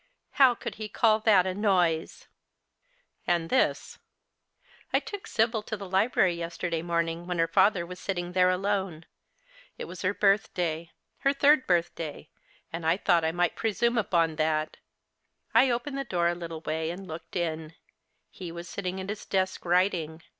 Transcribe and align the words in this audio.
Plow 0.35 0.55
could 0.55 0.73
he 0.81 0.89
call 0.89 1.19
that 1.19 1.45
a 1.45 1.53
noise!" 1.53 2.25
And 3.27 3.51
this: 3.51 3.99
"I 4.91 4.99
took 4.99 5.27
Sibyl 5.27 5.61
to 5.61 5.77
the 5.77 5.87
library 5.87 6.33
yesterday 6.33 6.81
morning 6.81 7.27
when 7.27 7.37
her 7.37 7.47
father 7.47 7.85
was 7.85 7.99
sitting 7.99 8.31
there 8.31 8.49
alone. 8.49 9.05
It 9.77 9.85
40 9.85 9.85
The 9.85 9.85
Chklstmas 9.85 9.85
Hirelings. 9.85 9.91
^^as 9.91 10.01
her 10.07 10.13
birthday— 10.15 10.91
her 11.19 11.33
third 11.33 11.67
birthday— 11.67 12.29
and 12.73 12.83
I 12.83 12.97
thought 12.97 13.23
I 13.23 13.31
might 13.31 13.55
presume 13.55 13.95
upon 13.99 14.37
that. 14.37 14.77
I 15.53 15.69
opened 15.69 15.99
the 15.99 16.03
door 16.03 16.29
a 16.29 16.33
little 16.33 16.61
way 16.61 16.89
and 16.89 17.05
looked 17.07 17.35
in. 17.35 17.75
He 18.31 18.51
was 18.51 18.67
sitting 18.67 18.99
at 18.99 19.07
his 19.09 19.27
desk 19.27 19.63
writing. 19.65 20.23